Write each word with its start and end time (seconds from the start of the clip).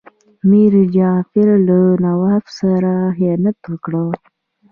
میر 0.49 0.73
جعفر 0.95 1.49
له 1.67 1.79
نواب 2.05 2.43
سره 2.59 2.93
خیانت 3.15 3.57
وکړ. 3.67 3.93